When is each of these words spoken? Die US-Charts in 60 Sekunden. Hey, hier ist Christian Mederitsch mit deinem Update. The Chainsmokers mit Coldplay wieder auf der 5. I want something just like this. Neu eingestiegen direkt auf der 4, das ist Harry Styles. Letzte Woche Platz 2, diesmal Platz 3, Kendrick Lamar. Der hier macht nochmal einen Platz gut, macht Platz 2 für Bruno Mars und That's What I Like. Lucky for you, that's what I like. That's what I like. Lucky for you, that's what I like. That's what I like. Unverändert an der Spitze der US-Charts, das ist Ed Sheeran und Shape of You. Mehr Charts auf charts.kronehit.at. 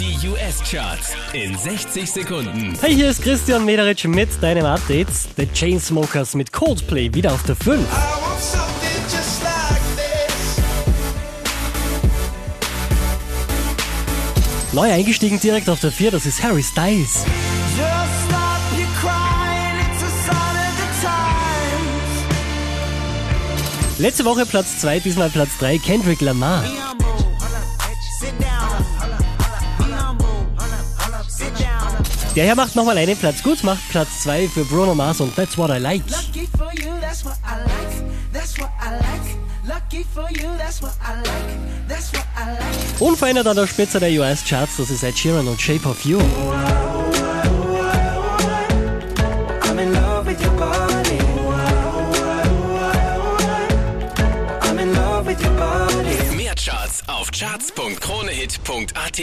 Die 0.00 0.28
US-Charts 0.28 1.10
in 1.34 1.54
60 1.58 2.10
Sekunden. 2.10 2.74
Hey, 2.80 2.94
hier 2.94 3.10
ist 3.10 3.22
Christian 3.22 3.66
Mederitsch 3.66 4.06
mit 4.06 4.30
deinem 4.42 4.64
Update. 4.64 5.08
The 5.36 5.46
Chainsmokers 5.52 6.34
mit 6.34 6.50
Coldplay 6.54 7.12
wieder 7.12 7.34
auf 7.34 7.42
der 7.42 7.54
5. 7.54 7.66
I 7.68 7.82
want 7.82 8.40
something 8.40 9.02
just 9.10 9.42
like 9.42 9.78
this. 9.96 10.62
Neu 14.72 14.90
eingestiegen 14.90 15.38
direkt 15.38 15.68
auf 15.68 15.80
der 15.80 15.92
4, 15.92 16.12
das 16.12 16.24
ist 16.24 16.42
Harry 16.42 16.62
Styles. 16.62 17.26
Letzte 23.98 24.24
Woche 24.24 24.46
Platz 24.46 24.78
2, 24.78 25.00
diesmal 25.00 25.28
Platz 25.28 25.50
3, 25.58 25.76
Kendrick 25.76 26.22
Lamar. 26.22 26.64
Der 32.36 32.44
hier 32.44 32.54
macht 32.54 32.76
nochmal 32.76 32.96
einen 32.96 33.16
Platz 33.16 33.42
gut, 33.42 33.64
macht 33.64 33.80
Platz 33.90 34.20
2 34.22 34.48
für 34.48 34.64
Bruno 34.64 34.94
Mars 34.94 35.20
und 35.20 35.34
That's 35.34 35.58
What 35.58 35.70
I 35.70 35.78
Like. 35.78 36.04
Lucky 36.08 36.48
for 36.56 36.70
you, 36.74 36.92
that's 37.00 37.24
what 37.24 37.34
I 37.44 37.56
like. 37.64 38.04
That's 38.32 38.56
what 38.56 38.70
I 38.80 38.92
like. 38.92 39.36
Lucky 39.66 40.04
for 40.14 40.30
you, 40.30 40.48
that's 40.56 40.80
what 40.80 40.92
I 41.02 41.16
like. 41.16 41.88
That's 41.88 42.12
what 42.12 42.24
I 42.36 42.52
like. 42.52 43.00
Unverändert 43.00 43.48
an 43.48 43.56
der 43.56 43.66
Spitze 43.66 43.98
der 43.98 44.12
US-Charts, 44.12 44.76
das 44.76 44.90
ist 44.90 45.02
Ed 45.02 45.18
Sheeran 45.18 45.48
und 45.48 45.60
Shape 45.60 45.88
of 45.88 46.04
You. 46.04 46.20
Mehr 56.36 56.54
Charts 56.54 57.02
auf 57.08 57.32
charts.kronehit.at. 57.32 59.20